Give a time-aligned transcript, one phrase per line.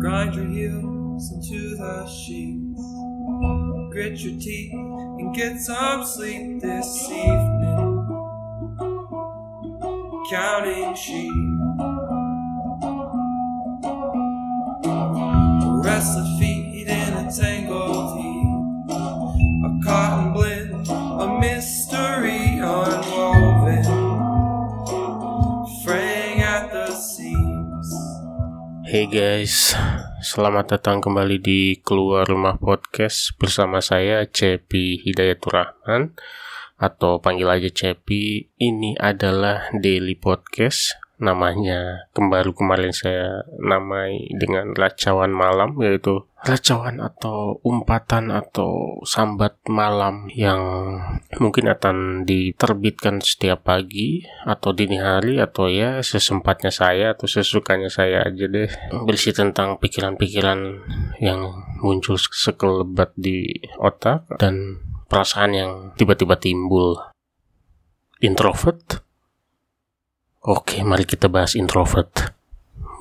[0.00, 2.80] Grind your heels into the sheets.
[3.90, 8.06] Grit your teeth and get some sleep this evening.
[10.30, 11.32] Counting sheep.
[15.84, 18.94] Restless feet in a tangled heap.
[18.94, 22.37] A cotton blend, a mystery
[28.88, 29.76] Hey guys,
[30.24, 36.16] selamat datang kembali di Keluar Rumah Podcast bersama saya Cepi Hidayatur Rahman
[36.80, 38.48] atau panggil aja Cepi.
[38.56, 42.10] Ini adalah daily podcast namanya.
[42.14, 50.62] Kembali kemarin saya namai dengan racawan malam yaitu racawan atau umpatan atau sambat malam yang
[51.42, 58.22] mungkin akan diterbitkan setiap pagi atau dini hari atau ya sesempatnya saya atau sesukanya saya
[58.22, 58.70] aja deh.
[59.02, 60.58] Berisi tentang pikiran-pikiran
[61.18, 61.40] yang
[61.82, 63.50] muncul sekelebat di
[63.82, 64.78] otak dan
[65.10, 66.94] perasaan yang tiba-tiba timbul.
[68.18, 69.07] Introvert
[70.48, 72.32] Oke, mari kita bahas introvert.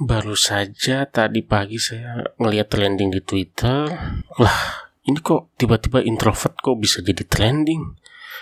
[0.03, 3.87] Baru saja tadi pagi saya ngelihat trending di Twitter.
[4.35, 4.59] Lah,
[5.07, 7.95] ini kok tiba-tiba introvert kok bisa jadi trending?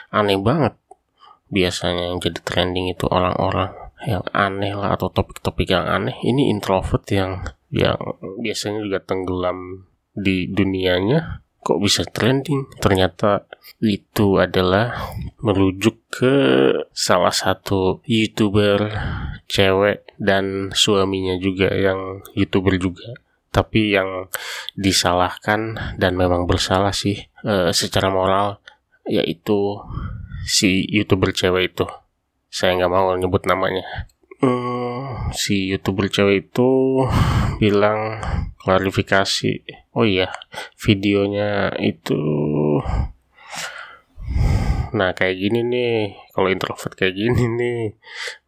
[0.09, 0.73] Aneh banget.
[1.53, 3.77] Biasanya yang jadi trending itu orang-orang
[4.09, 6.17] yang aneh lah atau topik-topik yang aneh.
[6.25, 8.01] Ini introvert yang yang
[8.41, 9.85] biasanya juga tenggelam
[10.17, 12.69] di dunianya kok bisa trending?
[12.77, 13.49] Ternyata
[13.81, 15.09] itu adalah
[15.41, 16.35] merujuk ke
[16.93, 18.93] salah satu youtuber
[19.49, 23.17] cewek dan suaminya juga yang youtuber juga.
[23.49, 24.29] Tapi yang
[24.77, 28.61] disalahkan dan memang bersalah sih e, secara moral
[29.09, 29.81] yaitu
[30.45, 31.89] si youtuber cewek itu.
[32.53, 34.05] Saya nggak mau nyebut namanya
[34.45, 37.01] hmm, si youtuber cewek itu
[37.57, 38.21] bilang
[38.61, 39.65] klarifikasi.
[39.97, 40.29] Oh iya
[40.77, 42.19] videonya itu
[44.95, 45.97] nah kayak gini nih.
[46.31, 47.81] Kalau introvert kayak gini nih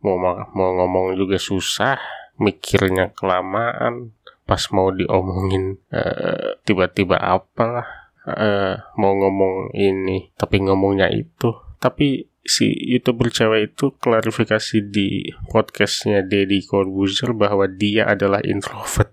[0.06, 0.16] mau
[0.54, 1.98] mau ngomong juga susah
[2.38, 4.14] mikirnya kelamaan
[4.48, 12.72] pas mau diomongin uh, tiba-tiba apalah uh, mau ngomong ini tapi ngomongnya itu tapi si
[12.72, 19.12] youtuber cewek itu klarifikasi di podcastnya Deddy Corbuzier bahwa dia adalah introvert.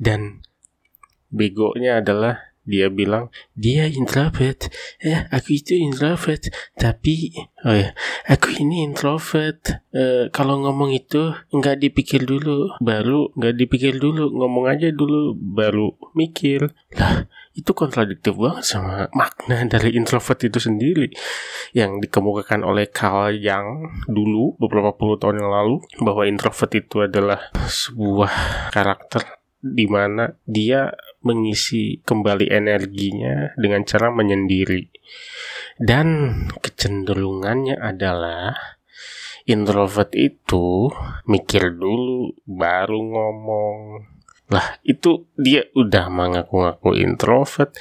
[0.00, 0.40] Dan
[1.28, 4.68] begonya adalah dia bilang dia introvert.
[5.00, 6.52] Ya aku itu introvert.
[6.76, 7.32] Tapi
[7.64, 7.96] oh ya
[8.28, 9.80] aku ini introvert.
[9.88, 15.96] E, kalau ngomong itu nggak dipikir dulu baru nggak dipikir dulu ngomong aja dulu baru
[16.12, 16.68] mikir.
[16.96, 17.24] Lah
[17.58, 21.10] itu kontradiktif banget sama makna dari introvert itu sendiri
[21.74, 27.50] yang dikemukakan oleh Carl Jung dulu beberapa puluh tahun yang lalu bahwa introvert itu adalah
[27.66, 30.94] sebuah karakter di mana dia
[31.26, 34.86] mengisi kembali energinya dengan cara menyendiri.
[35.78, 36.30] Dan
[36.62, 38.54] kecenderungannya adalah
[39.46, 40.90] introvert itu
[41.26, 43.78] mikir dulu baru ngomong.
[44.48, 47.76] Lah, itu dia udah mengaku-ngaku introvert,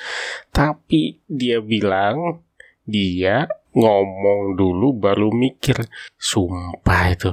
[0.51, 2.43] tapi dia bilang
[2.83, 5.87] dia ngomong dulu baru mikir.
[6.19, 7.31] Sumpah itu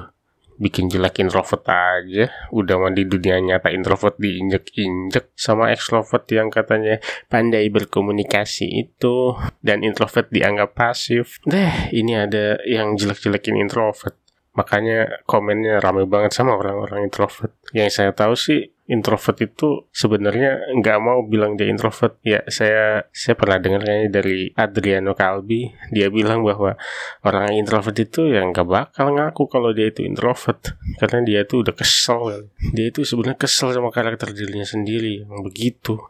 [0.58, 2.30] bikin jelek introvert aja.
[2.54, 10.30] Udah mandi dunia nyata introvert diinjek-injek sama extrovert yang katanya pandai berkomunikasi itu dan introvert
[10.30, 11.42] dianggap pasif.
[11.46, 14.14] Deh ini ada yang jelek-jelekin introvert.
[14.54, 17.50] Makanya komennya rame banget sama orang-orang introvert.
[17.74, 22.20] Yang saya tahu sih introvert itu sebenarnya nggak mau bilang dia introvert.
[22.20, 26.76] Ya saya saya pernah dengar kayaknya dari Adriano Calbi dia bilang bahwa
[27.24, 30.76] orang introvert itu yang nggak bakal ngaku kalau dia itu introvert.
[31.00, 36.00] Karena dia itu udah kesel dia itu sebenarnya kesel sama karakter dirinya sendiri yang begitu.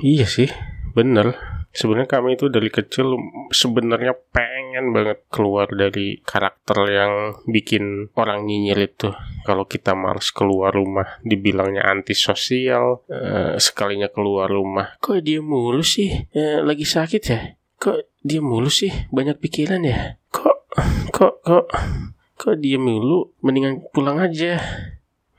[0.00, 0.48] Iya sih
[0.94, 1.34] bener
[1.74, 3.18] sebenarnya kami itu dari kecil
[3.50, 7.12] sebenarnya pengen banget keluar dari karakter yang
[7.50, 9.10] bikin orang nyinyir itu.
[9.42, 14.96] Kalau kita males keluar rumah dibilangnya antisosial uh, sekalinya keluar rumah.
[15.02, 16.30] Kok dia mulu sih?
[16.32, 17.58] Uh, lagi sakit ya?
[17.76, 18.94] Kok dia mulu sih?
[19.10, 20.16] Banyak pikiran ya?
[20.30, 20.70] Kok
[21.10, 21.66] kok kok
[22.38, 23.34] kok dia mulu?
[23.42, 24.56] Mendingan pulang aja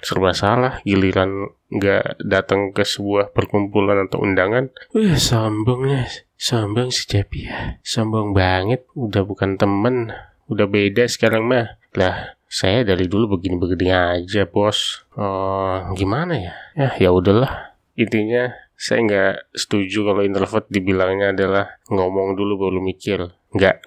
[0.05, 6.05] serba salah giliran nggak datang ke sebuah perkumpulan atau undangan wih sombongnya
[6.35, 7.79] sombong si Cepi ya.
[7.81, 10.11] Sombong banget udah bukan temen
[10.51, 11.79] udah beda sekarang mah.
[11.95, 15.07] Lah saya dari dulu begini-begini aja bos.
[15.17, 16.53] Oh gimana ya?
[16.75, 17.75] Ya ya udahlah.
[17.95, 23.31] Intinya saya nggak setuju kalau introvert dibilangnya adalah ngomong dulu baru mikir.
[23.55, 23.77] Nggak.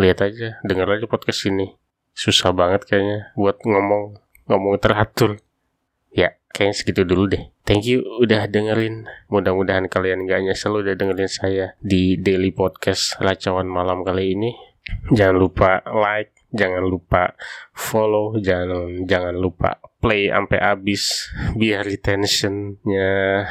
[0.00, 1.76] Lihat aja dengar aja podcast ini.
[2.16, 4.18] Susah banget kayaknya buat ngomong.
[4.50, 5.38] Ngomong teratur
[6.14, 7.44] ya kayaknya segitu dulu deh.
[7.64, 9.06] Thank you udah dengerin.
[9.30, 14.50] Mudah-mudahan kalian gak nyesel udah dengerin saya di daily podcast Lacawan Malam kali ini.
[15.14, 17.38] Jangan lupa like, jangan lupa
[17.70, 23.46] follow, jangan jangan lupa play sampai habis biar retentionnya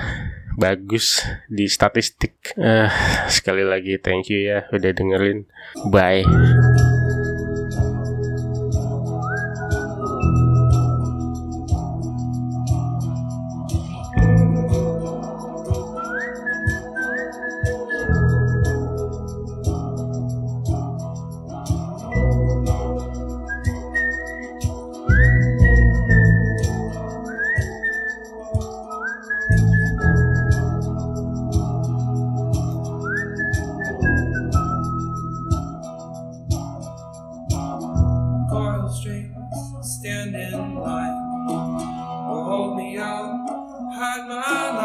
[0.59, 2.59] bagus di statistik.
[2.59, 2.91] Uh,
[3.31, 5.47] sekali lagi thank you ya udah dengerin.
[5.87, 6.27] Bye.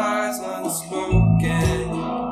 [0.05, 2.24] lies unspoken.